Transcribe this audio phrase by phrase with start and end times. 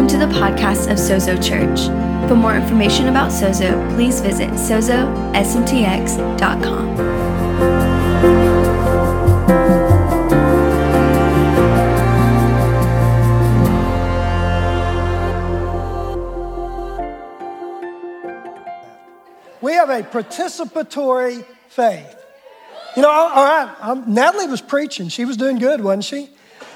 [0.00, 1.88] Welcome to the podcast of Sozo Church.
[2.26, 5.10] For more information about Sozo, please visit sozosmtx.com.
[19.60, 22.16] We have a participatory faith.
[22.96, 25.10] You know, all right, um, Natalie was preaching.
[25.10, 26.30] She was doing good, wasn't she?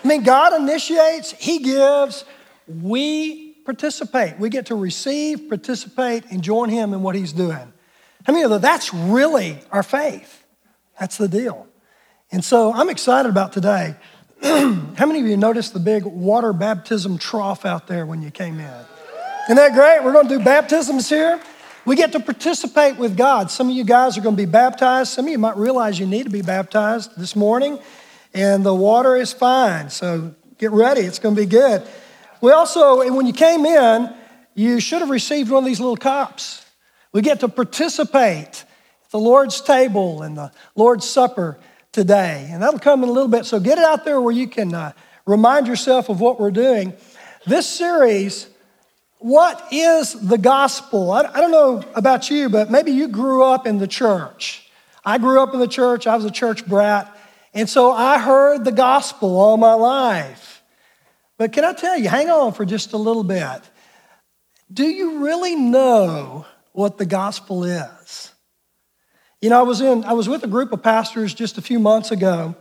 [0.04, 2.26] I mean, God initiates, He gives,
[2.66, 4.38] we participate.
[4.38, 7.72] We get to receive, participate, and join Him in what He's doing.
[8.26, 10.44] I mean, that's really our faith.
[10.98, 11.66] That's the deal.
[12.30, 13.96] And so I'm excited about today.
[14.42, 18.58] How many of you noticed the big water baptism trough out there when you came
[18.60, 18.84] in?
[19.44, 20.02] Isn't that great?
[20.02, 21.40] We're going to do baptisms here.
[21.84, 23.50] We get to participate with God.
[23.50, 25.12] Some of you guys are going to be baptized.
[25.12, 27.78] Some of you might realize you need to be baptized this morning,
[28.32, 29.90] and the water is fine.
[29.90, 31.86] So get ready, it's going to be good.
[32.44, 34.14] We also, when you came in,
[34.54, 36.62] you should have received one of these little cups.
[37.10, 38.64] We get to participate
[39.04, 41.58] at the Lord's table and the Lord's Supper
[41.90, 43.46] today, and that'll come in a little bit.
[43.46, 44.92] So get it out there where you can uh,
[45.24, 46.92] remind yourself of what we're doing.
[47.46, 48.48] This series
[49.20, 51.12] what is the gospel?
[51.12, 54.68] I, I, don't know about you, but maybe you grew up in the church.
[55.02, 57.10] I grew up in the church, I was a church brat,
[57.54, 60.53] and so I heard the gospel all my life.
[61.38, 63.60] But can I tell you, hang on for just a little bit.
[64.72, 68.32] Do you really know what the gospel is?
[69.40, 71.78] You know, I was in I was with a group of pastors just a few
[71.78, 72.54] months ago,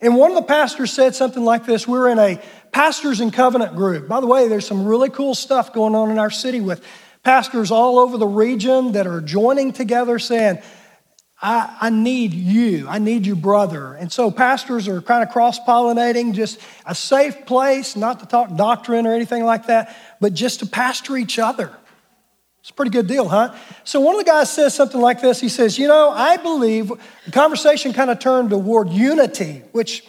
[0.00, 1.88] and one of the pastors said something like this.
[1.88, 2.40] We were in a
[2.72, 4.08] Pastors in Covenant group.
[4.08, 6.84] By the way, there's some really cool stuff going on in our city with
[7.22, 10.58] pastors all over the region that are joining together saying,
[11.40, 12.88] I, I, need you.
[12.88, 13.94] I need your brother.
[13.94, 18.56] And so pastors are kind of cross pollinating, just a safe place, not to talk
[18.56, 21.72] doctrine or anything like that, but just to pastor each other.
[22.60, 23.54] It's a pretty good deal, huh?
[23.84, 25.40] So one of the guys says something like this.
[25.40, 26.92] He says, You know, I believe
[27.24, 30.04] the conversation kind of turned toward unity, which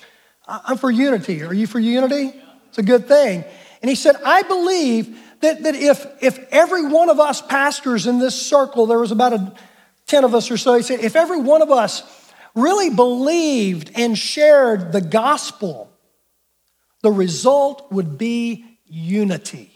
[0.47, 1.43] I'm for unity.
[1.43, 2.33] Are you for unity?
[2.69, 3.43] It's a good thing.
[3.81, 8.19] And he said, I believe that, that if, if every one of us pastors in
[8.19, 9.53] this circle, there was about a,
[10.09, 12.03] 10 of us or so, he said, if every one of us
[12.55, 15.91] really believed and shared the gospel,
[17.01, 19.71] the result would be unity.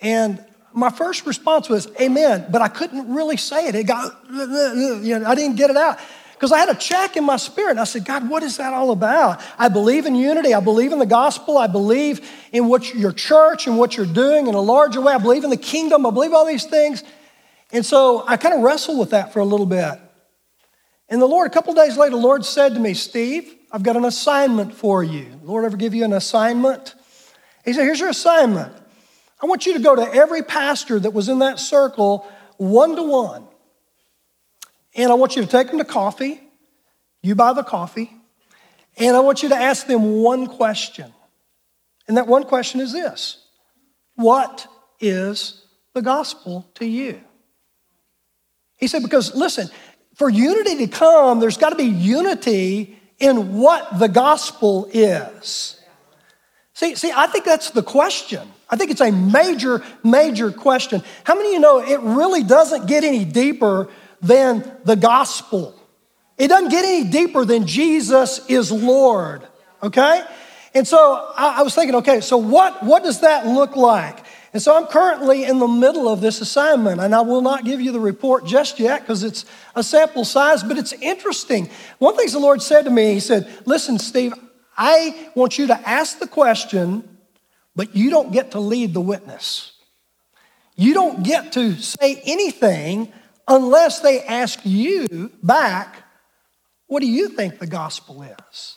[0.00, 3.74] And my first response was, Amen, but I couldn't really say it.
[3.74, 5.98] It got, you know, I didn't get it out.
[6.32, 7.78] Because I had a check in my spirit.
[7.78, 9.40] I said, God, what is that all about?
[9.58, 10.54] I believe in unity.
[10.54, 11.56] I believe in the gospel.
[11.56, 15.12] I believe in what your church and what you're doing in a larger way.
[15.12, 16.04] I believe in the kingdom.
[16.04, 17.04] I believe all these things.
[17.72, 19.98] And so I kind of wrestled with that for a little bit.
[21.08, 23.96] And the Lord, a couple days later, the Lord said to me, Steve, I've got
[23.96, 25.26] an assignment for you.
[25.40, 26.94] The Lord ever give you an assignment?
[27.64, 28.72] He said, Here's your assignment.
[29.42, 33.02] I want you to go to every pastor that was in that circle one to
[33.02, 33.44] one.
[34.94, 36.40] And I want you to take them to coffee.
[37.22, 38.12] You buy the coffee.
[38.98, 41.12] And I want you to ask them one question.
[42.06, 43.38] And that one question is this
[44.16, 44.66] What
[45.00, 47.20] is the gospel to you?
[48.82, 49.70] He said, Because listen,
[50.16, 55.80] for unity to come, there's got to be unity in what the gospel is.
[56.74, 58.46] See, see, I think that's the question.
[58.68, 61.02] I think it's a major, major question.
[61.22, 63.88] How many of you know it really doesn't get any deeper
[64.22, 65.74] than the gospel.
[66.38, 69.46] It doesn't get any deeper than Jesus is Lord,
[69.82, 70.24] okay?
[70.74, 74.24] And so I, I was thinking, okay, so what, what does that look like?
[74.52, 77.80] And so I'm currently in the middle of this assignment, and I will not give
[77.80, 81.70] you the report just yet because it's a sample size, but it's interesting.
[81.98, 84.34] One thing the Lord said to me, He said, Listen, Steve,
[84.76, 87.18] I want you to ask the question,
[87.74, 89.72] but you don't get to lead the witness.
[90.76, 93.12] You don't get to say anything
[93.48, 96.02] unless they ask you back,
[96.86, 98.76] what do you think the gospel is?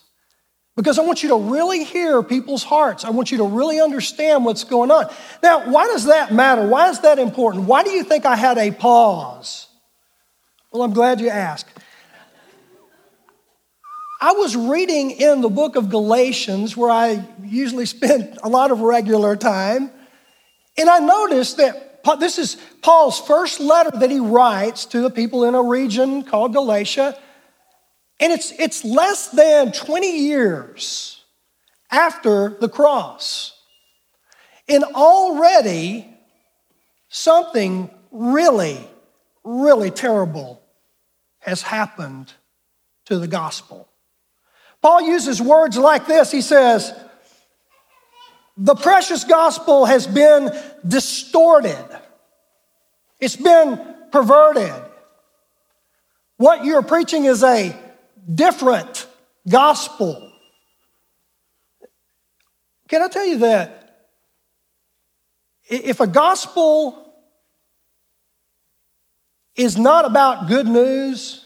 [0.75, 3.05] Because I want you to really hear people's hearts.
[3.05, 5.05] I want you to really understand what's going on.
[5.41, 6.67] Now, why does that matter?
[6.67, 7.63] Why is that important?
[7.63, 9.67] Why do you think I had a pause?
[10.73, 11.69] Well, I'm glad you asked.
[14.21, 18.81] I was reading in the book of Galatians, where I usually spend a lot of
[18.81, 19.91] regular time,
[20.77, 25.45] and I noticed that this is Paul's first letter that he writes to the people
[25.45, 27.17] in a region called Galatia.
[28.19, 31.23] And it's, it's less than 20 years
[31.91, 33.59] after the cross.
[34.67, 36.09] And already
[37.09, 38.79] something really,
[39.43, 40.61] really terrible
[41.39, 42.33] has happened
[43.05, 43.87] to the gospel.
[44.81, 46.31] Paul uses words like this.
[46.31, 46.93] He says,
[48.57, 50.51] the precious gospel has been
[50.87, 51.85] distorted,
[53.19, 53.79] it's been
[54.11, 54.73] perverted.
[56.37, 57.73] What you're preaching is a
[58.33, 59.07] different
[59.47, 60.31] gospel.
[62.87, 64.07] Can I tell you that
[65.67, 67.13] if a gospel
[69.55, 71.45] is not about good news,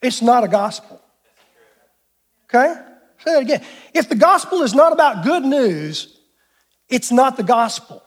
[0.00, 1.00] it's not a gospel.
[2.44, 2.74] Okay?
[3.24, 3.62] Say that again.
[3.92, 6.18] If the gospel is not about good news,
[6.88, 8.02] it's not the gospel.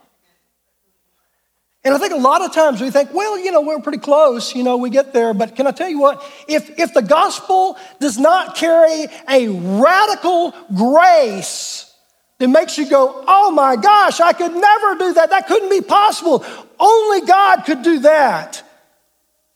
[1.86, 4.56] And I think a lot of times we think, well, you know, we're pretty close,
[4.56, 5.34] you know, we get there.
[5.34, 6.24] But can I tell you what?
[6.48, 11.94] If, if the gospel does not carry a radical grace
[12.40, 15.30] that makes you go, oh my gosh, I could never do that.
[15.32, 16.46] That couldn't be possible.
[16.80, 18.64] Only God could do that.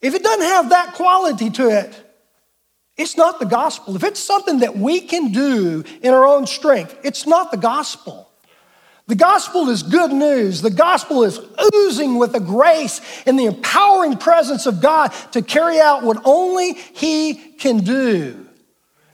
[0.01, 2.03] If it doesn't have that quality to it,
[2.97, 3.95] it's not the gospel.
[3.95, 8.26] If it's something that we can do in our own strength, it's not the gospel.
[9.07, 10.61] The gospel is good news.
[10.61, 11.39] The gospel is
[11.73, 16.73] oozing with the grace and the empowering presence of God to carry out what only
[16.73, 18.45] He can do.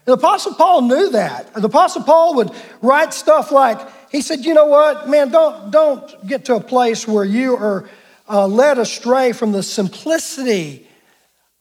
[0.06, 1.54] The Apostle Paul knew that.
[1.54, 2.52] The Apostle Paul would
[2.82, 3.80] write stuff like,
[4.12, 7.90] he said, you know what, man, don't, don't get to a place where you are
[8.28, 10.88] uh, led astray from the simplicity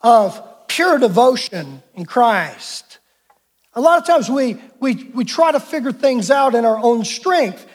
[0.01, 2.99] of pure devotion in Christ.
[3.75, 7.05] A lot of times we, we, we try to figure things out in our own
[7.05, 7.67] strength.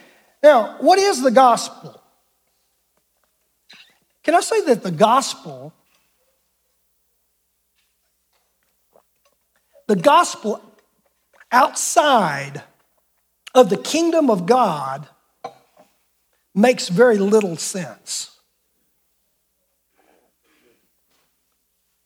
[0.44, 2.02] Now, what is the gospel?
[4.24, 5.74] Can I say that the gospel,
[9.88, 10.62] the gospel
[11.52, 12.64] outside
[13.56, 15.08] of the kingdom of God
[16.54, 18.32] makes very little sense.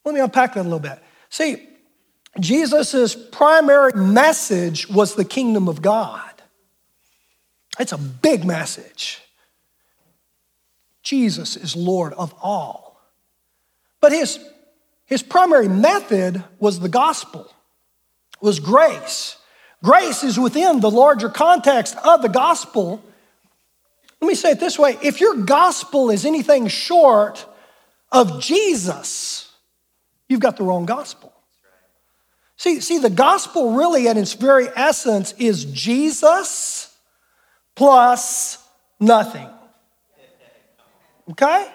[0.04, 1.00] Let me unpack that a little bit.
[1.30, 1.68] See,
[2.40, 6.31] Jesus' primary message was the kingdom of God.
[7.80, 9.22] It's a big message.
[11.04, 13.02] Jesus is Lord of all.
[14.00, 14.40] But his,
[15.06, 17.52] his primary method was the gospel,
[18.42, 19.38] was grace.
[19.84, 23.04] Grace is within the larger context of the gospel.
[24.20, 27.46] Let me say it this way if your gospel is anything short
[28.12, 29.52] of Jesus,
[30.28, 31.34] you've got the wrong gospel.
[32.58, 36.91] See, see, the gospel really, at its very essence, is Jesus
[37.82, 38.64] plus
[39.00, 39.50] nothing.
[41.32, 41.68] Okay?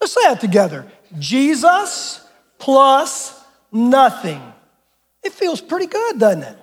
[0.00, 0.86] Let's say that together.
[1.18, 2.24] Jesus
[2.56, 3.36] plus
[3.72, 4.40] nothing.
[5.24, 6.56] It feels pretty good, doesn't it?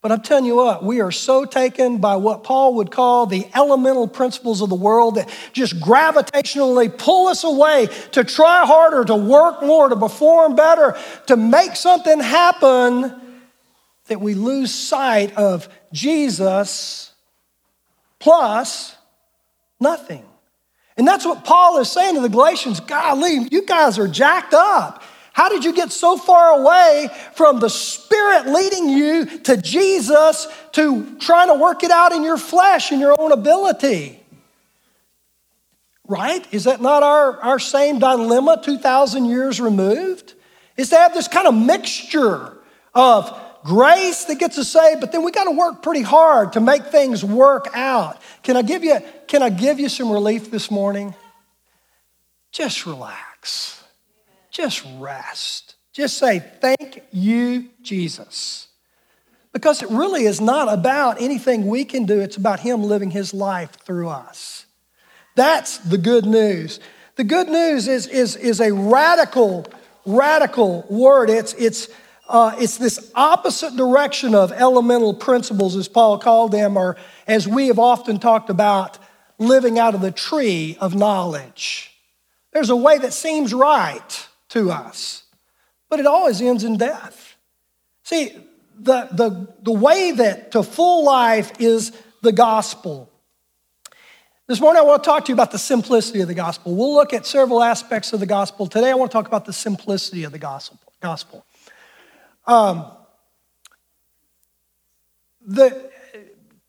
[0.00, 3.48] But I'm telling you what, we are so taken by what Paul would call the
[3.52, 9.16] elemental principles of the world that just gravitationally pull us away to try harder, to
[9.16, 10.96] work more, to perform better,
[11.26, 13.21] to make something happen
[14.12, 17.14] that we lose sight of Jesus
[18.18, 18.94] plus
[19.80, 20.22] nothing.
[20.98, 22.78] And that's what Paul is saying to the Galatians.
[22.80, 25.02] Golly, you guys are jacked up.
[25.32, 31.16] How did you get so far away from the Spirit leading you to Jesus to
[31.18, 34.22] trying to work it out in your flesh and your own ability?
[36.06, 36.46] Right?
[36.52, 40.34] Is that not our, our same dilemma 2,000 years removed?
[40.76, 42.58] Is to have this kind of mixture
[42.94, 46.60] of grace that gets us saved, but then we got to work pretty hard to
[46.60, 48.20] make things work out.
[48.42, 51.14] Can I give you, can I give you some relief this morning?
[52.50, 53.82] Just relax.
[54.50, 55.76] Just rest.
[55.92, 58.68] Just say, Thank you, Jesus.
[59.52, 63.34] Because it really is not about anything we can do, it's about Him living His
[63.34, 64.66] life through us.
[65.34, 66.80] That's the good news.
[67.16, 69.66] The good news is, is, is a radical,
[70.06, 71.28] radical word.
[71.30, 71.88] It's, it's,
[72.28, 77.66] uh, it's this opposite direction of elemental principles, as Paul called them, or as we
[77.66, 78.98] have often talked about,
[79.38, 81.90] living out of the tree of knowledge.
[82.52, 85.24] There's a way that seems right to us,
[85.88, 87.36] but it always ends in death.
[88.04, 88.36] See,
[88.78, 93.10] the, the, the way that to full life is the gospel.
[94.46, 96.74] This morning, I want to talk to you about the simplicity of the gospel.
[96.74, 98.66] We'll look at several aspects of the gospel.
[98.66, 100.78] Today, I want to talk about the simplicity of the gospel.
[101.00, 101.44] gospel.
[102.46, 102.86] Um,
[105.46, 105.90] the,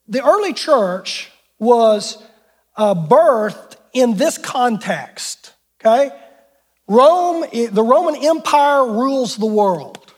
[0.08, 2.22] the early church was
[2.76, 6.12] uh, birthed in this context, okay?
[6.88, 10.14] Rome, the Roman Empire rules the world.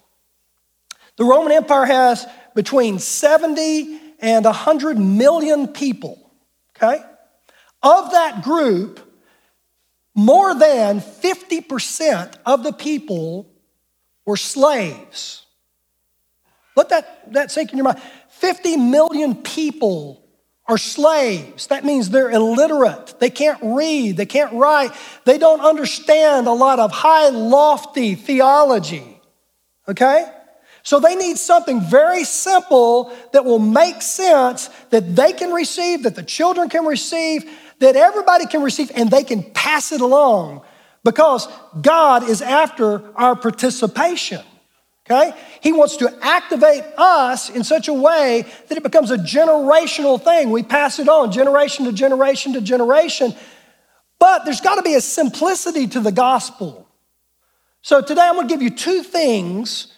[1.17, 6.31] The Roman Empire has between 70 and 100 million people,
[6.75, 7.03] okay?
[7.83, 9.00] Of that group,
[10.15, 13.47] more than 50% of the people
[14.25, 15.44] were slaves.
[16.75, 18.01] Let that, that sink in your mind.
[18.29, 20.22] 50 million people
[20.67, 21.67] are slaves.
[21.67, 23.15] That means they're illiterate.
[23.20, 24.91] They can't read, they can't write,
[25.24, 29.22] they don't understand a lot of high, lofty theology.
[29.88, 30.25] Okay?
[30.82, 36.15] So they need something very simple that will make sense that they can receive, that
[36.15, 40.62] the children can receive, that everybody can receive, and they can pass it along
[41.03, 41.48] because
[41.82, 44.44] God is after our participation.
[45.09, 45.33] Okay?
[45.62, 50.50] He wants to activate us in such a way that it becomes a generational thing.
[50.50, 53.35] We pass it on generation to generation to generation.
[54.19, 56.88] But there's got to be a simplicity to the gospel.
[57.81, 59.93] So today I'm going to give you two things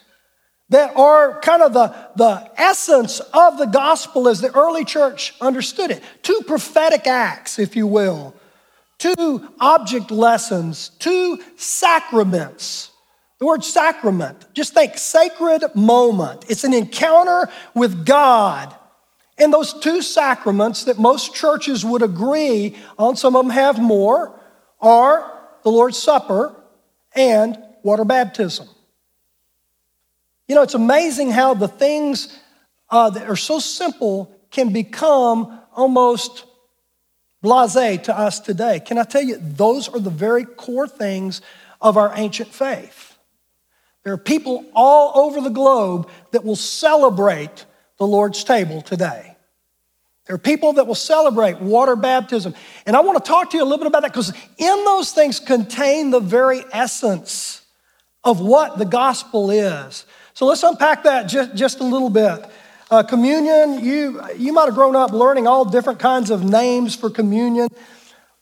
[0.68, 5.90] that are kind of the, the essence of the gospel as the early church understood
[5.90, 6.02] it.
[6.22, 8.34] Two prophetic acts, if you will,
[8.98, 12.87] two object lessons, two sacraments.
[13.38, 16.44] The word sacrament, just think sacred moment.
[16.48, 18.74] It's an encounter with God.
[19.38, 24.38] And those two sacraments that most churches would agree on, some of them have more,
[24.80, 26.54] are the Lord's Supper
[27.14, 28.68] and water baptism.
[30.48, 32.36] You know, it's amazing how the things
[32.90, 36.44] uh, that are so simple can become almost
[37.40, 38.80] blase to us today.
[38.80, 41.40] Can I tell you, those are the very core things
[41.80, 43.07] of our ancient faith.
[44.04, 47.66] There are people all over the globe that will celebrate
[47.98, 49.36] the Lord's table today.
[50.26, 52.54] There are people that will celebrate water baptism.
[52.84, 55.12] And I want to talk to you a little bit about that because in those
[55.12, 57.62] things contain the very essence
[58.24, 60.04] of what the gospel is.
[60.34, 62.44] So let's unpack that just, just a little bit.
[62.90, 67.08] Uh, communion, you, you might have grown up learning all different kinds of names for
[67.08, 67.68] communion.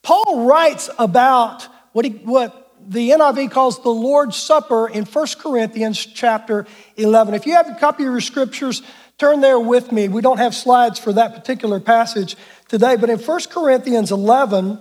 [0.03, 6.05] Paul writes about what, he, what the NIV calls the Lord's Supper in 1 Corinthians
[6.07, 6.67] chapter
[6.97, 7.35] 11.
[7.35, 8.83] If you have a copy of your scriptures,
[9.19, 10.09] turn there with me.
[10.09, 12.37] We don't have slides for that particular passage
[12.69, 14.81] today, but in 1 Corinthians 11,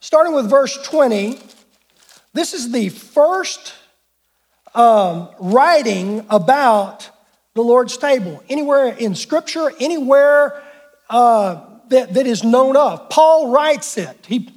[0.00, 1.40] starting with verse 20,
[2.34, 3.74] this is the first
[4.74, 7.08] um, writing about
[7.54, 8.42] the Lord's table.
[8.48, 10.62] Anywhere in Scripture, anywhere
[11.08, 13.08] uh, that, that is known of.
[13.08, 14.26] Paul writes it.
[14.26, 14.50] He,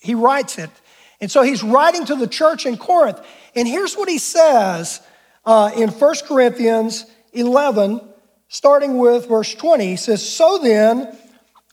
[0.00, 0.70] he writes it.
[1.20, 3.20] And so he's writing to the church in Corinth.
[3.54, 5.00] And here's what he says
[5.44, 8.00] uh, in 1 Corinthians 11,
[8.48, 9.86] starting with verse 20.
[9.86, 11.16] He says, So then,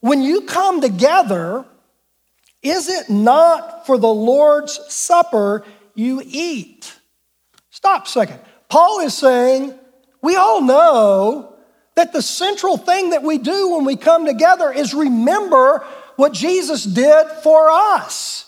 [0.01, 1.65] when you come together,
[2.61, 6.93] is it not for the Lord's supper you eat?
[7.69, 8.39] Stop a second.
[8.69, 9.77] Paul is saying,
[10.21, 11.55] we all know
[11.95, 15.85] that the central thing that we do when we come together is remember
[16.15, 18.44] what Jesus did for us.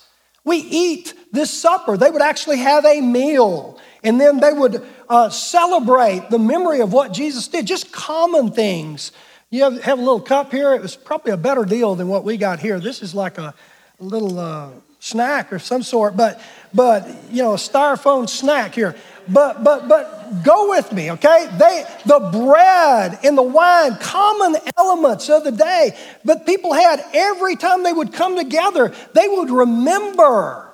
[0.47, 1.97] We eat this supper.
[1.97, 6.93] They would actually have a meal, and then they would uh, celebrate the memory of
[6.93, 9.11] what Jesus did, just common things.
[9.49, 10.73] You have, have, a little cup here.
[10.73, 12.79] It was probably a better deal than what we got here.
[12.79, 13.53] This is like a,
[13.99, 16.39] little uh, snack or some sort, but,
[16.74, 18.95] but, you know, a styrofoam snack here.
[19.29, 21.47] But, but, but go with me, okay?
[21.57, 25.97] They, the bread and the wine, common elements of the day.
[26.24, 30.71] But people had every time they would come together, they would remember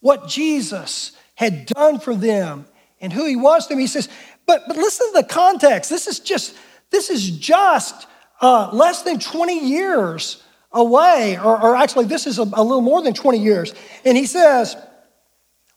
[0.00, 2.66] what Jesus had done for them
[3.00, 3.78] and who he was to them.
[3.78, 4.08] He says,
[4.46, 5.90] but, but listen to the context.
[5.90, 6.54] This is just,
[6.90, 8.06] this is just
[8.40, 13.02] uh, less than 20 years away, or, or actually, this is a, a little more
[13.02, 13.74] than 20 years.
[14.04, 14.76] And he says,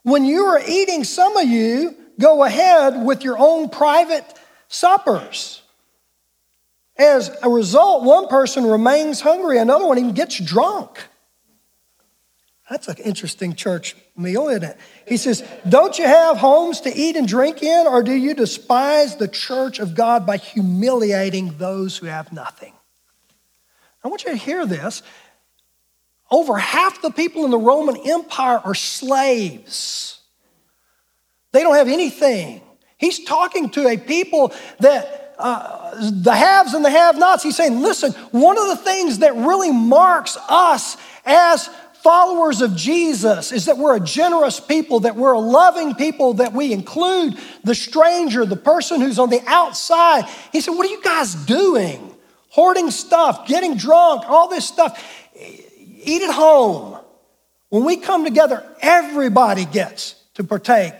[0.04, 4.26] when you are eating, some of you go ahead with your own private
[4.68, 5.62] suppers.
[6.98, 11.02] As a result, one person remains hungry, another one even gets drunk.
[12.70, 14.78] That's an interesting church meal, isn't it?
[15.08, 19.16] He says, Don't you have homes to eat and drink in, or do you despise
[19.16, 22.74] the church of God by humiliating those who have nothing?
[24.04, 25.02] I want you to hear this.
[26.32, 30.20] Over half the people in the Roman Empire are slaves.
[31.52, 32.62] They don't have anything.
[32.98, 37.44] He's talking to a people that uh, the haves and the have nots.
[37.44, 41.70] He's saying, listen, one of the things that really marks us as
[42.04, 46.54] followers of Jesus is that we're a generous people, that we're a loving people, that
[46.54, 50.26] we include the stranger, the person who's on the outside.
[50.52, 52.06] He said, What are you guys doing?
[52.50, 55.19] Hoarding stuff, getting drunk, all this stuff.
[56.04, 56.98] Eat at home.
[57.70, 60.94] When we come together, everybody gets to partake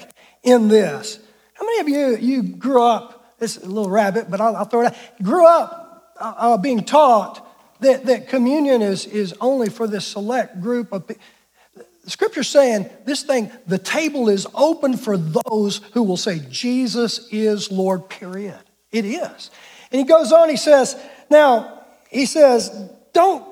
[0.44, 1.20] in this.
[1.54, 4.66] How many of you, you grew up, this is a little rabbit, but I'll, I'll
[4.66, 7.46] throw it out, grew up uh, uh, being taught
[7.80, 11.24] that, that communion is, is only for this select group of people.
[12.04, 17.28] The scripture's saying this thing, the table is open for those who will say, Jesus
[17.32, 18.60] is Lord, period.
[18.92, 19.52] It is.
[19.92, 23.46] And he goes on, he says, now, he says, don't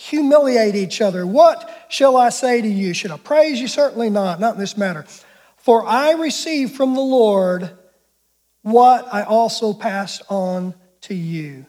[0.00, 1.26] humiliate each other.
[1.26, 2.94] What shall I say to you?
[2.94, 3.68] Should I praise you?
[3.68, 5.04] Certainly not, not in this matter.
[5.58, 7.70] For I received from the Lord
[8.62, 11.66] what I also passed on to you.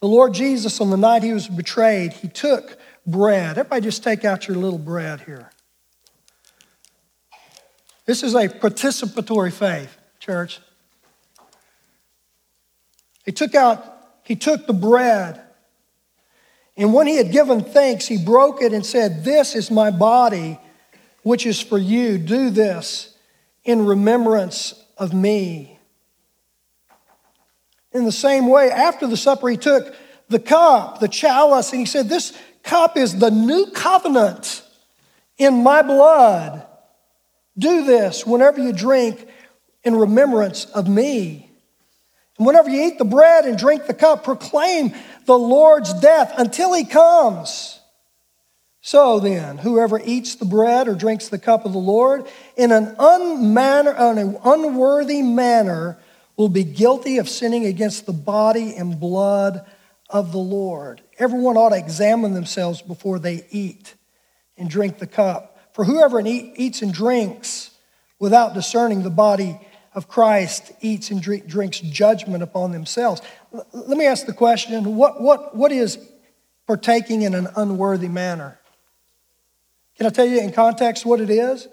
[0.00, 3.58] The Lord Jesus, on the night he was betrayed, he took bread.
[3.58, 5.50] Everybody just take out your little bread here.
[8.06, 10.60] This is a participatory faith, church.
[13.24, 13.84] He took out,
[14.22, 15.42] he took the bread,
[16.78, 20.60] and when he had given thanks, he broke it and said, This is my body,
[21.24, 22.18] which is for you.
[22.18, 23.16] Do this
[23.64, 25.76] in remembrance of me.
[27.90, 29.92] In the same way, after the supper, he took
[30.28, 32.32] the cup, the chalice, and he said, This
[32.62, 34.62] cup is the new covenant
[35.36, 36.64] in my blood.
[37.58, 39.26] Do this whenever you drink
[39.82, 41.50] in remembrance of me.
[42.38, 44.94] And whenever you eat the bread and drink the cup, proclaim
[45.28, 47.78] the Lord's death until he comes.
[48.80, 52.96] So then, whoever eats the bread or drinks the cup of the Lord in an,
[52.98, 55.98] unmanner, an unworthy manner
[56.38, 59.66] will be guilty of sinning against the body and blood
[60.08, 61.02] of the Lord.
[61.18, 63.94] Everyone ought to examine themselves before they eat
[64.56, 65.60] and drink the cup.
[65.74, 67.70] For whoever eats and drinks
[68.18, 69.60] without discerning the body
[69.94, 73.20] of Christ eats and drinks judgment upon themselves.
[73.52, 75.98] Let me ask the question what, what, what is
[76.66, 78.58] partaking in an unworthy manner?
[79.96, 81.66] Can I tell you in context what it is?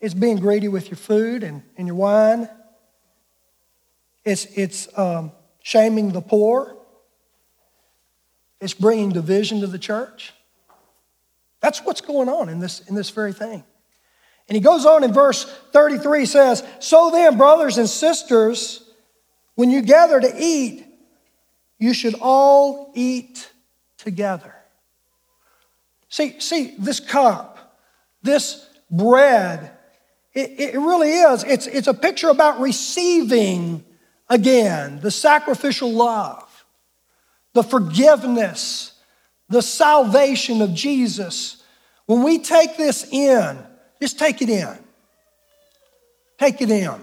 [0.00, 2.48] It's being greedy with your food and, and your wine.
[4.24, 6.76] It's, it's um, shaming the poor.
[8.60, 10.32] It's bringing division to the church.
[11.60, 13.64] That's what's going on in this, in this very thing.
[14.48, 18.88] And he goes on in verse 33 says, So then, brothers and sisters,
[19.56, 20.86] when you gather to eat,
[21.78, 23.50] you should all eat
[23.96, 24.54] together.
[26.08, 27.78] See, see, this cup,
[28.22, 29.70] this bread,
[30.32, 31.44] it, it really is.
[31.44, 33.84] It's, it's a picture about receiving
[34.28, 36.48] again the sacrificial love
[37.58, 38.92] the forgiveness,
[39.48, 41.62] the salvation of Jesus.
[42.06, 43.58] When we take this in,
[44.00, 44.78] just take it in.
[46.38, 46.94] Take it in.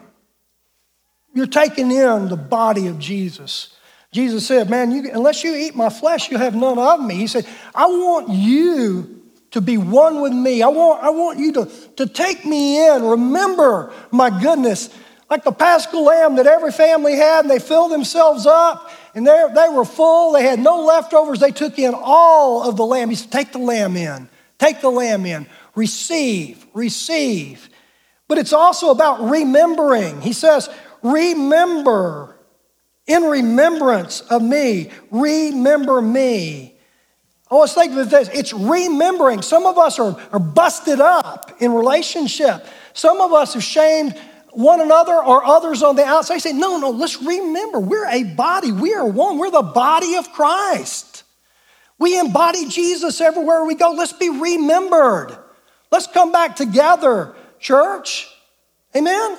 [1.34, 3.76] You're taking in the body of Jesus.
[4.16, 7.16] Jesus said, Man, you, unless you eat my flesh, you have none of me.
[7.16, 10.62] He said, I want you to be one with me.
[10.62, 13.04] I want, I want you to, to take me in.
[13.04, 14.90] Remember my goodness,
[15.30, 19.48] like the paschal lamb that every family had, and they filled themselves up and they,
[19.54, 20.32] they were full.
[20.32, 21.42] They had no leftovers.
[21.42, 23.10] They took in all of the lamb.
[23.10, 24.30] He said, Take the lamb in.
[24.60, 25.46] Take the lamb in.
[25.76, 27.70] Receive, receive.
[28.30, 30.22] But it's also about remembering.
[30.22, 30.70] He says,
[31.04, 32.35] Remember,
[33.08, 34.90] in remembrance of me.
[35.12, 36.76] Remember me.
[37.52, 38.30] Oh I was thinking of this.
[38.34, 39.42] It's remembering.
[39.42, 42.66] Some of us are, are busted up in relationship.
[42.94, 44.20] Some of us have shamed
[44.52, 46.40] one another or others on the outside.
[46.40, 48.72] Say, no, no, let's remember we're a body.
[48.72, 49.38] We are one.
[49.38, 51.24] We're the body of Christ.
[52.00, 53.92] We embody Jesus everywhere we go.
[53.92, 55.38] Let's be remembered.
[55.92, 58.28] Let's come back together, church.
[58.96, 59.38] Amen?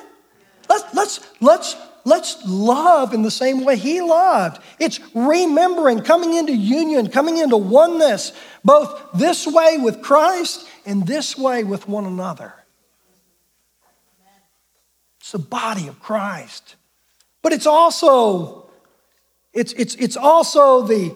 [0.69, 4.63] Let's, let's, let's, let's love in the same way he loved.
[4.79, 8.33] It's remembering, coming into union, coming into oneness,
[8.65, 12.55] both this way with Christ and this way with one another.
[15.21, 16.77] It's the body of Christ.
[17.43, 18.71] But it's also,
[19.53, 21.15] it's, it's, it's also the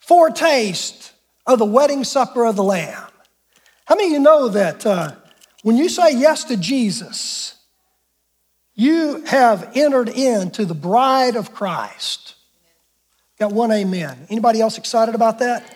[0.00, 1.12] foretaste
[1.46, 3.06] of the wedding supper of the Lamb.
[3.86, 5.12] How many of you know that uh,
[5.62, 7.55] when you say yes to Jesus,
[8.76, 12.34] you have entered into the bride of Christ?
[13.38, 14.26] Got one amen.
[14.30, 15.74] Anybody else excited about that?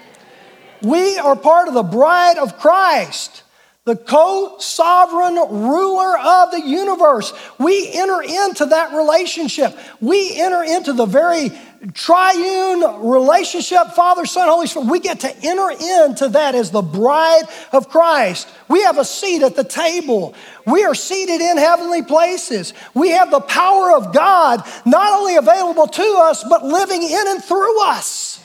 [0.83, 3.43] We are part of the bride of Christ
[3.85, 7.33] the co sovereign ruler of the universe.
[7.59, 9.77] We enter into that relationship.
[10.01, 11.51] We enter into the very
[11.95, 14.89] triune relationship, Father, Son, Holy Spirit.
[14.89, 18.49] We get to enter into that as the bride of Christ.
[18.69, 20.35] We have a seat at the table.
[20.67, 22.75] We are seated in heavenly places.
[22.93, 27.43] We have the power of God not only available to us, but living in and
[27.43, 28.45] through us.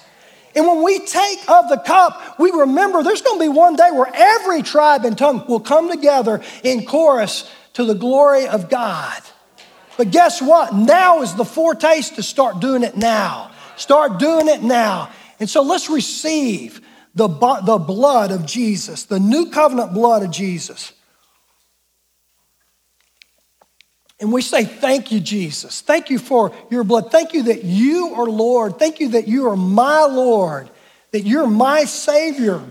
[0.55, 3.89] And when we take of the cup, we remember there's going to be one day
[3.91, 9.21] where every tribe and tongue will come together in chorus to the glory of God.
[9.97, 10.73] But guess what?
[10.73, 13.51] Now is the foretaste to start doing it now.
[13.77, 15.09] Start doing it now.
[15.39, 16.81] And so let's receive
[17.13, 20.93] the, the blood of Jesus, the new covenant blood of Jesus.
[24.19, 25.81] And we say, Thank you, Jesus.
[25.81, 27.11] Thank you for your blood.
[27.11, 28.79] Thank you that you are Lord.
[28.79, 30.69] Thank you that you are my Lord,
[31.11, 32.61] that you're my Savior.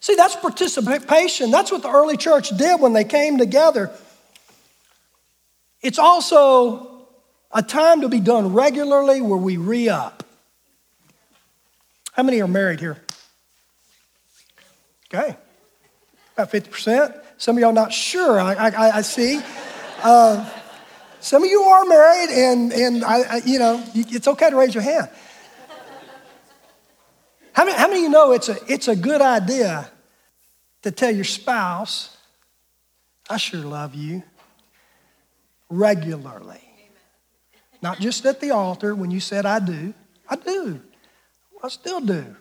[0.00, 1.52] See, that's participation.
[1.52, 3.92] That's what the early church did when they came together.
[5.82, 7.06] It's also
[7.50, 10.24] a time to be done regularly where we re up.
[12.12, 13.02] How many are married here?
[15.12, 15.36] Okay,
[16.34, 17.20] about 50%.
[17.36, 19.40] Some of y'all not sure, I, I, I see.
[20.02, 20.48] Uh,
[21.20, 24.74] some of you are married, and, and I, I, you know, it's okay to raise
[24.74, 25.08] your hand.
[27.52, 29.90] How many, how many of you know it's a, it's a good idea
[30.82, 32.16] to tell your spouse,
[33.28, 34.22] I sure love you,
[35.72, 36.60] regularly?
[37.82, 39.94] Not just at the altar when you said, I do.
[40.28, 40.80] I do.
[41.62, 42.36] I still do.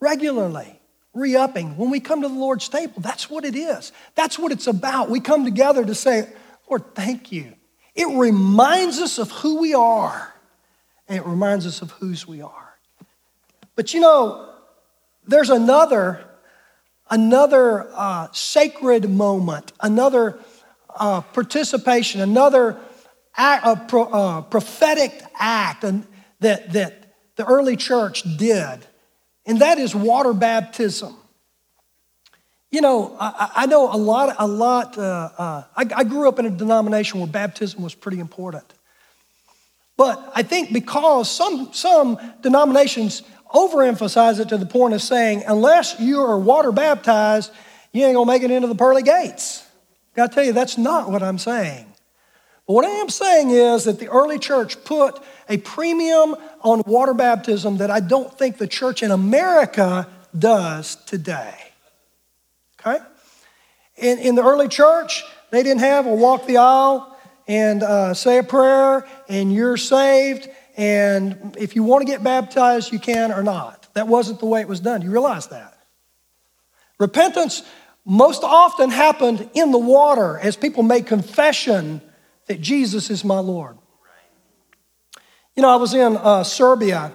[0.00, 0.80] Regularly
[1.14, 1.76] re upping.
[1.76, 3.92] When we come to the Lord's table, that's what it is.
[4.14, 5.10] That's what it's about.
[5.10, 6.28] We come together to say,
[6.68, 7.54] Lord, thank you.
[7.94, 10.32] It reminds us of who we are,
[11.08, 12.78] and it reminds us of whose we are.
[13.74, 14.52] But you know,
[15.26, 16.24] there's another,
[17.10, 20.38] another uh, sacred moment, another
[20.98, 22.78] uh, participation, another
[23.36, 25.82] act, pro, uh, prophetic act
[26.40, 28.86] that, that the early church did
[29.46, 31.16] and that is water baptism.
[32.70, 36.38] You know, I, I know a lot, a lot, uh, uh, I, I grew up
[36.38, 38.64] in a denomination where baptism was pretty important.
[39.96, 43.22] But I think because some, some denominations
[43.52, 47.50] overemphasize it to the point of saying, unless you are water baptized,
[47.92, 49.66] you ain't gonna make it into the pearly gates.
[50.12, 51.86] I gotta tell you, that's not what I'm saying.
[52.66, 57.14] But what I am saying is that the early church put a premium on water
[57.14, 60.06] baptism that I don't think the church in America
[60.38, 61.54] does today.
[62.80, 63.02] Okay?
[63.96, 67.16] In, in the early church, they didn't have a walk the aisle
[67.48, 70.48] and uh, say a prayer and you're saved.
[70.76, 73.88] And if you want to get baptized, you can or not.
[73.94, 75.02] That wasn't the way it was done.
[75.02, 75.76] You realize that?
[76.98, 77.62] Repentance
[78.04, 82.00] most often happened in the water as people made confession
[82.46, 83.76] that Jesus is my Lord.
[85.56, 87.12] You know, I was in uh, Serbia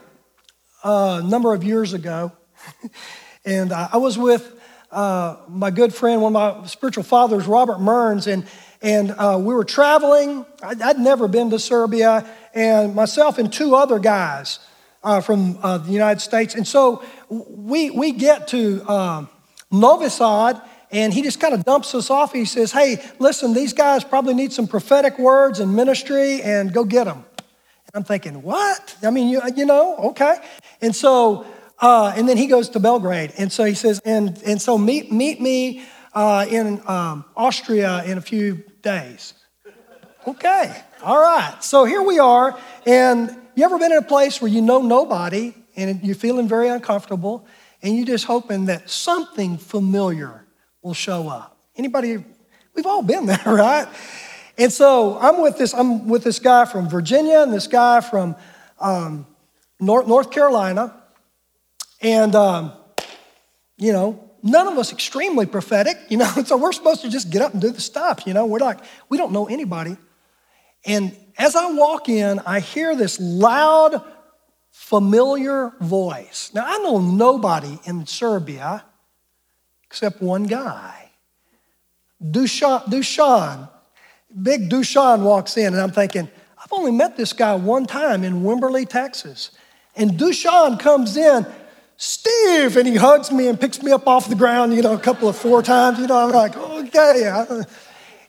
[0.83, 2.31] uh, a number of years ago,
[3.45, 7.81] and uh, I was with uh, my good friend, one of my spiritual fathers, Robert
[7.81, 8.45] Mearns, and,
[8.81, 10.45] and uh, we were traveling.
[10.61, 14.59] I'd, I'd, never been to Serbia, and myself and two other guys
[15.03, 16.55] uh, from the United States.
[16.55, 19.29] And so we, we get to um,
[19.71, 20.61] Novi Sad,
[20.95, 22.31] and he just kind of dumps us off.
[22.31, 26.85] He says, Hey, listen, these guys probably need some prophetic words and ministry, and go
[26.85, 27.25] get them.
[27.37, 28.95] And I'm thinking, What?
[29.03, 30.37] I mean, you, you know, okay.
[30.81, 31.45] And so,
[31.79, 33.33] uh, and then he goes to Belgrade.
[33.37, 38.17] And so he says, And, and so meet, meet me uh, in um, Austria in
[38.17, 39.33] a few days.
[40.25, 41.61] Okay, all right.
[41.61, 42.57] So here we are.
[42.85, 46.69] And you ever been in a place where you know nobody and you're feeling very
[46.69, 47.45] uncomfortable
[47.81, 50.44] and you're just hoping that something familiar
[50.85, 51.57] will show up.
[51.75, 52.23] Anybody,
[52.75, 53.87] we've all been there, right?
[54.55, 58.35] And so I'm with this, I'm with this guy from Virginia and this guy from
[58.79, 59.25] um,
[59.79, 60.93] North, North Carolina.
[62.01, 62.71] And, um,
[63.77, 67.41] you know, none of us extremely prophetic, you know, so we're supposed to just get
[67.41, 68.77] up and do the stuff, you know, we're like,
[69.09, 69.97] we don't know anybody.
[70.85, 74.03] And as I walk in, I hear this loud,
[74.69, 76.51] familiar voice.
[76.53, 78.85] Now, I know nobody in Serbia
[79.95, 81.09] except one guy.
[82.21, 83.69] Dushan, Dushan,
[84.43, 86.27] big Dushan walks in, and I'm thinking,
[86.61, 89.51] I've only met this guy one time in Wimberley, Texas.
[89.95, 91.47] And Dushan comes in,
[91.95, 94.99] Steve, and he hugs me and picks me up off the ground, you know, a
[94.99, 95.97] couple of four times.
[95.97, 97.63] You know, I'm like, okay.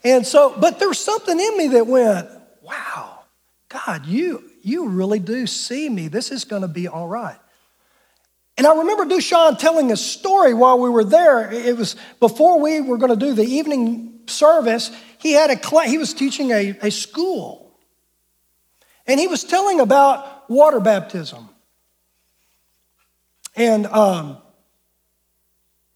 [0.04, 2.28] And so, but there was something in me that went,
[2.62, 3.24] wow,
[3.68, 6.06] God, you, you really do see me.
[6.06, 7.40] This is going to be all right.
[8.56, 11.52] And I remember Dushan telling a story while we were there.
[11.52, 14.90] It was before we were going to do the evening service.
[15.18, 17.78] He had a he was teaching a, a school.
[19.06, 21.48] And he was telling about water baptism.
[23.54, 24.38] And um,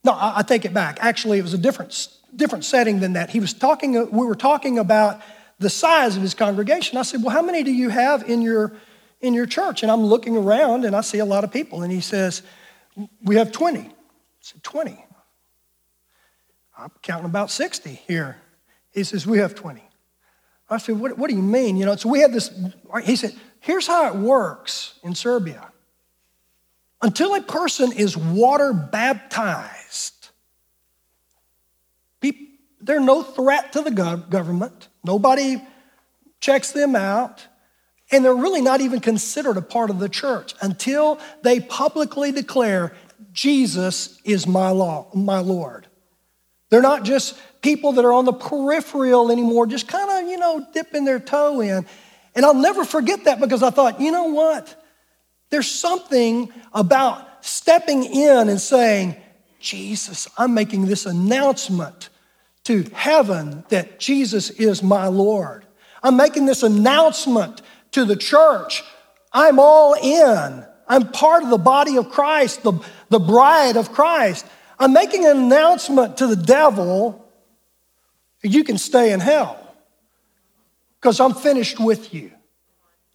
[0.04, 0.98] no, I, I take it back.
[1.00, 3.30] Actually, it was a different, different setting than that.
[3.30, 5.20] He was talking, we were talking about
[5.58, 6.98] the size of his congregation.
[6.98, 8.72] I said, Well, how many do you have in your
[9.20, 9.82] in your church?
[9.82, 11.82] And I'm looking around and I see a lot of people.
[11.82, 12.42] And he says,
[13.22, 13.80] We have 20.
[13.80, 13.90] I
[14.40, 15.04] said, 20.
[16.78, 18.38] I'm counting about 60 here.
[18.92, 19.82] He says, We have 20.
[20.68, 21.76] I said, What, what do you mean?
[21.76, 22.50] You know, so we had this.
[23.04, 25.70] He said, Here's how it works in Serbia.
[27.02, 30.20] until a person is water baptized,
[32.80, 34.88] they're no threat to the government.
[35.04, 35.62] Nobody
[36.40, 37.46] checks them out.
[38.12, 42.92] And they're really not even considered a part of the church until they publicly declare,
[43.32, 45.86] Jesus is my, law, my Lord.
[46.70, 50.66] They're not just people that are on the peripheral anymore, just kind of, you know,
[50.72, 51.86] dipping their toe in.
[52.34, 54.76] And I'll never forget that because I thought, you know what?
[55.50, 59.16] There's something about stepping in and saying,
[59.60, 62.08] Jesus, I'm making this announcement
[62.64, 65.66] to heaven that Jesus is my Lord.
[66.02, 68.82] I'm making this announcement to the church.
[69.32, 70.64] I'm all in.
[70.88, 72.72] I'm part of the body of Christ, the,
[73.08, 74.46] the bride of Christ.
[74.78, 77.26] I'm making an announcement to the devil
[78.42, 79.58] you can stay in hell
[80.98, 82.32] because I'm finished with you.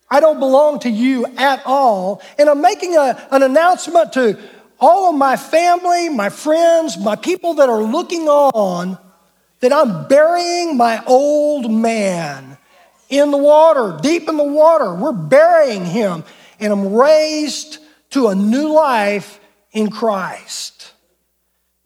[0.09, 2.21] I don't belong to you at all.
[2.37, 4.39] And I'm making a, an announcement to
[4.79, 8.99] all of my family, my friends, my people that are looking on
[9.61, 12.54] that I'm burying my old man
[13.09, 14.93] in the water, deep in the water.
[14.93, 16.23] We're burying him,
[16.59, 17.79] and I'm raised
[18.11, 19.39] to a new life
[19.71, 20.93] in Christ.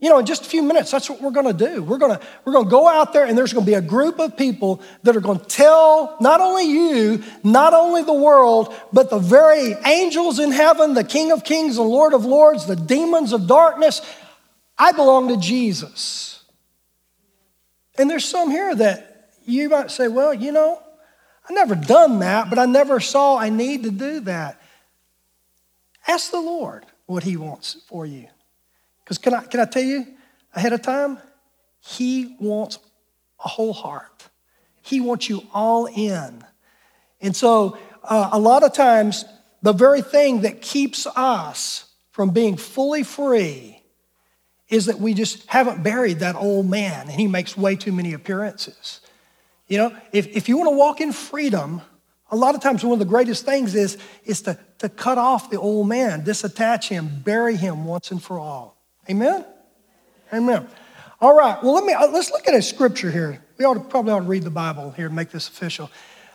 [0.02, 1.84] You know, in just a few minutes, that's what we're going to do.
[1.84, 3.82] We're going to we're going to go out there, and there's going to be a
[3.82, 8.74] group of people that are going to tell not only you, not only the world,
[8.94, 12.78] but the very angels in heaven, the King of Kings and Lord of Lords, the
[12.78, 14.02] demons of darkness.
[14.78, 16.46] I belong to Jesus.
[17.98, 20.82] And there's some here that you might say, well, you know,
[21.50, 24.62] I never done that, but I never saw I need to do that.
[26.08, 28.28] Ask the Lord what He wants for you.
[29.04, 30.06] Because can I, can I tell you
[30.54, 31.18] ahead of time?
[31.80, 32.78] He wants
[33.44, 34.30] a whole heart,
[34.82, 36.44] He wants you all in.
[37.22, 39.26] And so, uh, a lot of times,
[39.62, 43.82] the very thing that keeps us from being fully free
[44.70, 48.14] is that we just haven't buried that old man and he makes way too many
[48.14, 49.02] appearances.
[49.70, 51.82] You know, if, if you want to walk in freedom,
[52.32, 55.50] a lot of times one of the greatest things is, is to, to cut off
[55.50, 58.76] the old man, disattach him, bury him once and for all.
[59.10, 59.46] Amen?
[60.34, 60.68] Amen.
[61.22, 63.44] All right, well, let me, uh, let's look at a scripture here.
[63.58, 65.92] We ought to, probably ought to read the Bible here and make this official.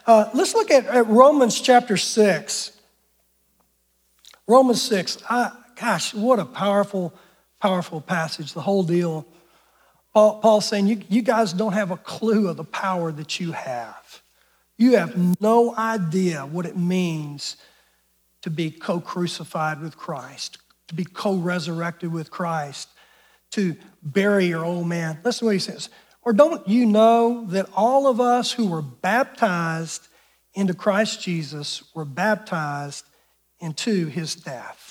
[0.06, 2.72] Uh, let's look at, at, Romans chapter 6.
[4.46, 5.18] Romans 6.
[5.28, 7.14] I, gosh, what a powerful,
[7.60, 9.26] powerful passage, the whole deal.
[10.14, 13.52] Paul, Paul's saying, you, you guys don't have a clue of the power that you
[13.52, 14.22] have.
[14.78, 17.56] You have no idea what it means
[18.42, 22.88] to be co crucified with Christ, to be co resurrected with Christ,
[23.52, 25.18] to bury your old man.
[25.24, 25.88] Listen to what he says.
[26.22, 30.08] Or don't you know that all of us who were baptized
[30.54, 33.04] into Christ Jesus were baptized
[33.60, 34.83] into his death?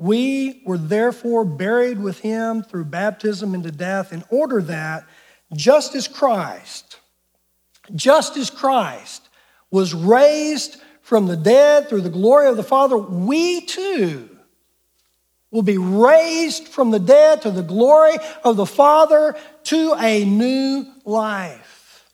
[0.00, 5.04] We were therefore buried with him through baptism into death in order that
[5.52, 6.96] just as Christ,
[7.94, 9.28] just as Christ
[9.70, 14.30] was raised from the dead through the glory of the Father, we too
[15.50, 20.86] will be raised from the dead to the glory of the Father to a new
[21.04, 22.08] life.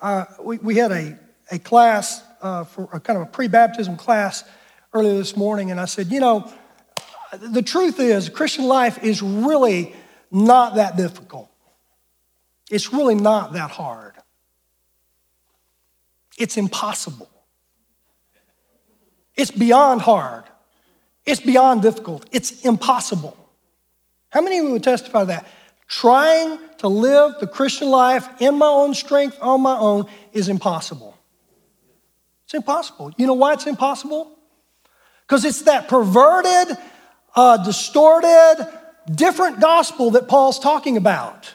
[0.00, 1.16] Uh, we, we had a,
[1.52, 4.42] a class, uh, for a kind of a pre baptism class
[4.92, 6.52] earlier this morning, and I said, you know,
[7.38, 9.94] the truth is, Christian life is really
[10.30, 11.50] not that difficult.
[12.70, 14.14] It's really not that hard.
[16.38, 17.28] It's impossible.
[19.36, 20.44] It's beyond hard.
[21.24, 22.26] It's beyond difficult.
[22.32, 23.36] It's impossible.
[24.30, 25.46] How many of you would testify to that?
[25.86, 31.16] Trying to live the Christian life in my own strength, on my own, is impossible.
[32.44, 33.12] It's impossible.
[33.16, 34.38] You know why it's impossible?
[35.32, 36.76] Because it's that perverted,
[37.34, 38.68] uh, distorted,
[39.10, 41.54] different gospel that Paul's talking about.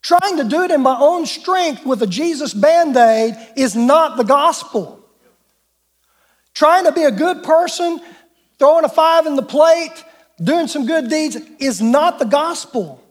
[0.00, 4.16] Trying to do it in my own strength with a Jesus band aid is not
[4.16, 5.04] the gospel.
[6.54, 8.00] Trying to be a good person,
[8.60, 10.04] throwing a five in the plate,
[10.40, 13.02] doing some good deeds is not the gospel.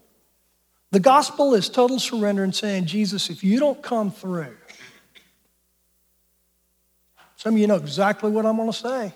[0.92, 4.56] The gospel is total surrender and saying, Jesus, if you don't come through,
[7.36, 9.12] some of you know exactly what I'm going to say.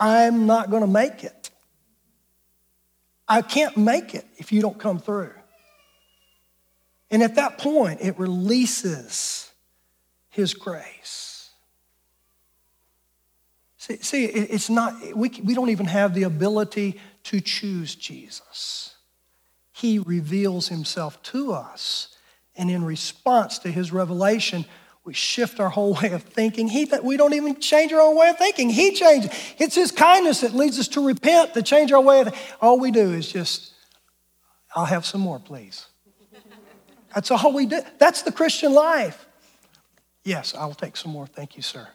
[0.00, 1.50] I'm not going to make it.
[3.28, 5.32] I can't make it if you don't come through.
[7.10, 9.50] And at that point, it releases
[10.30, 11.50] His grace.
[13.76, 18.94] See, see it's not, we, we don't even have the ability to choose Jesus.
[19.72, 22.14] He reveals himself to us.
[22.56, 24.66] And in response to his revelation,
[25.04, 26.68] we shift our whole way of thinking.
[26.68, 28.70] He, we don't even change our own way of thinking.
[28.70, 29.30] He changes.
[29.58, 32.90] It's His kindness that leads us to repent, to change our way of All we
[32.90, 33.72] do is just,
[34.74, 35.86] I'll have some more, please.
[37.14, 37.80] That's all we do.
[37.98, 39.26] That's the Christian life.
[40.22, 41.26] Yes, I'll take some more.
[41.26, 41.88] Thank you, sir.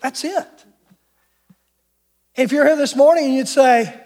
[0.00, 0.64] That's it.
[2.34, 4.04] If you're here this morning and you'd say,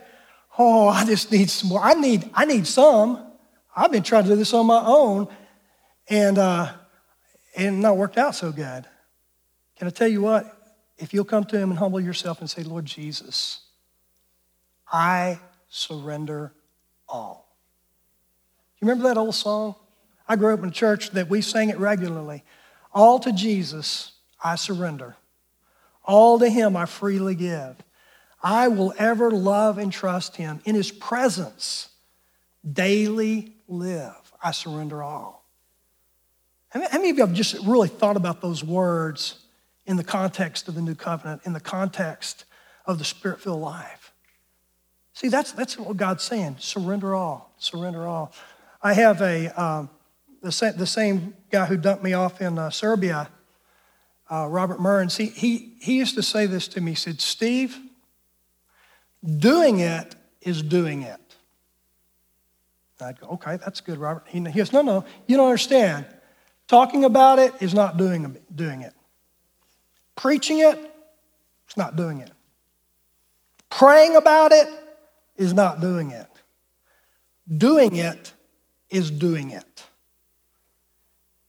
[0.59, 1.81] Oh, I just need some more.
[1.81, 3.25] I need, I need some.
[3.75, 5.29] I've been trying to do this on my own
[6.09, 6.72] and, uh,
[7.56, 8.84] and not worked out so good.
[9.76, 10.74] Can I tell you what?
[10.98, 13.60] If you'll come to Him and humble yourself and say, Lord Jesus,
[14.90, 15.38] I
[15.68, 16.52] surrender
[17.08, 17.56] all.
[18.78, 19.74] Do you remember that old song?
[20.28, 22.44] I grew up in a church that we sang it regularly.
[22.92, 24.12] All to Jesus
[24.42, 25.16] I surrender.
[26.04, 27.76] All to Him I freely give.
[28.42, 30.60] I will ever love and trust Him.
[30.64, 31.88] In His presence,
[32.70, 34.32] daily live.
[34.42, 35.41] I surrender all.
[36.72, 39.37] How many of you have just really thought about those words
[39.85, 42.46] in the context of the new covenant, in the context
[42.87, 44.12] of the spirit filled life?
[45.12, 48.32] See, that's, that's what God's saying surrender all, surrender all.
[48.82, 49.90] I have a, um,
[50.42, 53.28] the, same, the same guy who dumped me off in uh, Serbia,
[54.30, 56.92] uh, Robert Murrens, he, he, he used to say this to me.
[56.92, 57.78] He said, Steve,
[59.38, 61.20] doing it is doing it.
[62.98, 64.24] I'd go, okay, that's good, Robert.
[64.28, 66.06] He, he goes, no, no, you don't understand.
[66.68, 68.94] Talking about it is not doing, doing it.
[70.16, 70.79] Preaching it
[71.68, 72.31] is not doing it.
[73.70, 74.68] Praying about it
[75.37, 76.27] is not doing it.
[77.57, 78.33] Doing it
[78.90, 79.85] is doing it.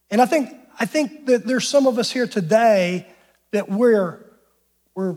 [0.10, 0.50] And I think,
[0.80, 3.08] I think that there's some of us here today
[3.52, 4.26] that we're,
[4.96, 5.16] we're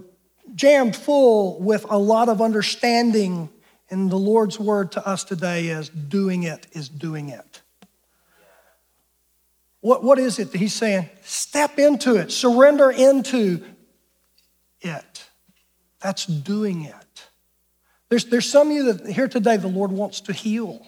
[0.55, 3.49] jammed full with a lot of understanding
[3.91, 7.63] and the Lord's word to us today is doing it is doing it.
[9.87, 11.09] What, what is it that he's saying?
[11.22, 13.62] Step into it, surrender into
[14.81, 15.25] it.
[16.01, 17.29] That's doing it.
[18.09, 20.85] There's, there's some of you that here today the Lord wants to heal,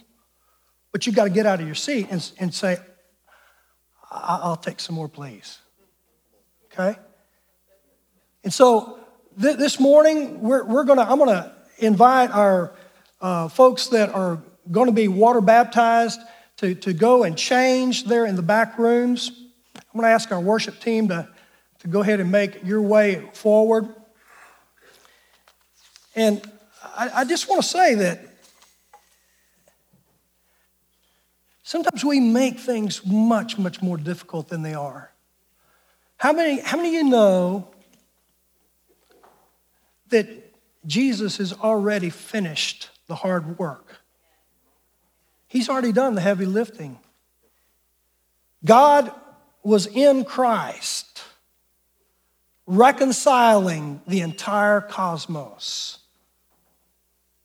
[0.91, 2.79] but you've got to get out of your seat and, and say,
[4.11, 5.59] I'll take some more, please.
[6.73, 6.99] Okay?
[8.43, 8.99] And so
[9.41, 12.75] th- this morning, we're, we're gonna, I'm going to invite our
[13.21, 16.21] uh, folks that are going to be water baptized
[16.59, 19.31] to, to go and change there in the back rooms.
[19.75, 21.29] I'm going to ask our worship team to,
[21.81, 23.89] to go ahead and make your way forward.
[26.15, 26.43] And
[26.83, 28.21] I, I just want to say that
[31.63, 35.13] sometimes we make things much, much more difficult than they are.
[36.17, 37.69] How many, how many of you know
[40.09, 40.29] that
[40.87, 43.98] Jesus has already finished the hard work.
[45.49, 46.99] He's already done the heavy lifting.
[48.65, 49.11] God
[49.63, 51.23] was in Christ,
[52.67, 55.99] reconciling the entire cosmos,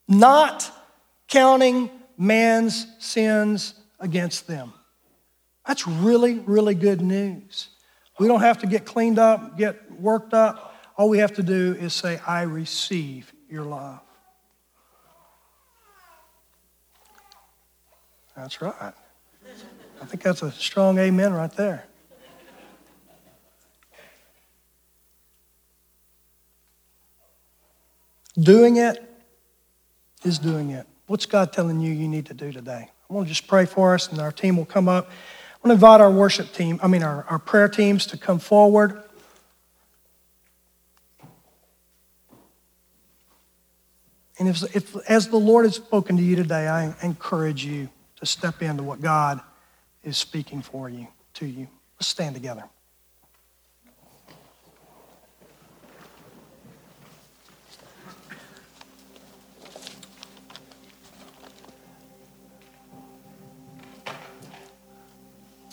[0.07, 0.71] not
[1.27, 4.73] counting man's sins against them.
[5.65, 7.69] That's really, really good news.
[8.19, 10.75] We don't have to get cleaned up, get worked up.
[10.97, 14.01] All we have to do is say, I receive your love.
[18.35, 18.93] That's right.
[20.01, 21.85] I think that's a strong amen right there.
[28.39, 28.97] Doing it
[30.23, 30.87] is doing it.
[31.05, 32.89] What's God telling you you need to do today?
[33.09, 35.05] I want to just pray for us, and our team will come up.
[35.05, 38.39] I want to invite our worship team, I mean, our, our prayer teams to come
[38.39, 39.03] forward.
[44.39, 47.89] And if, if, as the Lord has spoken to you today, I encourage you
[48.23, 49.41] to step into what God
[50.01, 51.67] is speaking for you, to you.
[51.97, 52.63] Let's stand together.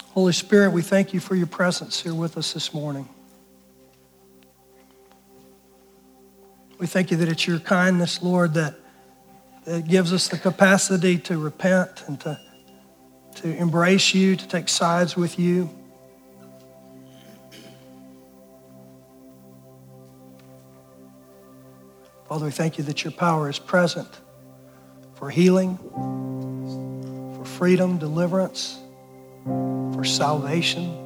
[0.08, 3.08] Holy Spirit, we thank you for your presence here with us this morning.
[6.78, 8.74] We thank you that it's your kindness, Lord, that
[9.66, 12.40] it gives us the capacity to repent and to,
[13.36, 15.68] to embrace you, to take sides with you.
[22.28, 24.08] Father, we thank you that your power is present
[25.14, 25.76] for healing,
[27.36, 28.78] for freedom, deliverance,
[29.44, 30.96] for salvation.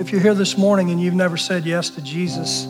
[0.00, 2.66] If you're here this morning and you've never said yes to Jesus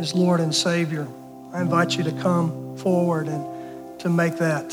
[0.00, 1.06] as Lord and Savior,
[1.52, 4.72] I invite you to come forward and to make that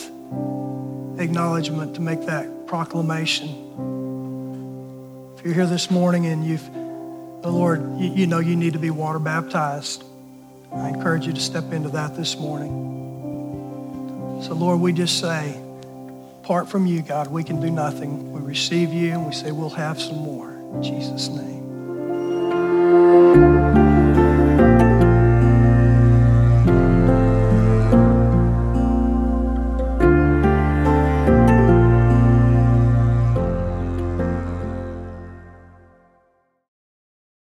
[1.19, 3.49] acknowledgement to make that proclamation.
[5.37, 6.63] If you're here this morning and you've,
[7.41, 10.05] the Lord, you, you know you need to be water baptized,
[10.73, 12.85] I encourage you to step into that this morning.
[14.43, 15.59] So, Lord, we just say,
[16.41, 18.31] apart from you, God, we can do nothing.
[18.31, 20.51] We receive you and we say we'll have some more.
[20.51, 21.56] In Jesus' name.